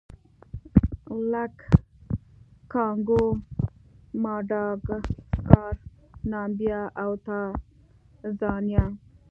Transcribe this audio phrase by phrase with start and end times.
[1.31, 1.65] لکه
[2.71, 3.23] کانګو،
[4.23, 5.73] ماداګاسکار،
[6.31, 8.85] نامبیا او تانزانیا.